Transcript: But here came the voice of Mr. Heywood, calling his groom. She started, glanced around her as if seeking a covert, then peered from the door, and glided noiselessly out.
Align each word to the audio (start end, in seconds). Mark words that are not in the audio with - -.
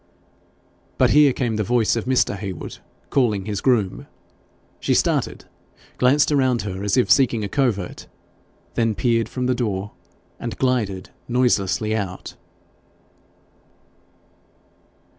But 0.97 1.11
here 1.11 1.31
came 1.31 1.57
the 1.57 1.63
voice 1.63 1.95
of 1.95 2.05
Mr. 2.05 2.35
Heywood, 2.35 2.79
calling 3.11 3.45
his 3.45 3.61
groom. 3.61 4.07
She 4.79 4.95
started, 4.95 5.45
glanced 5.99 6.31
around 6.31 6.63
her 6.63 6.83
as 6.83 6.97
if 6.97 7.11
seeking 7.11 7.43
a 7.43 7.47
covert, 7.47 8.07
then 8.73 8.95
peered 8.95 9.29
from 9.29 9.45
the 9.45 9.53
door, 9.53 9.91
and 10.39 10.57
glided 10.57 11.11
noiselessly 11.27 11.95
out. 11.95 12.33